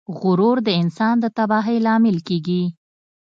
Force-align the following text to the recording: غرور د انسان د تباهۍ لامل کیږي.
غرور 0.19 0.57
د 0.67 0.69
انسان 0.81 1.15
د 1.23 1.25
تباهۍ 1.37 1.77
لامل 1.85 2.17
کیږي. 2.27 2.63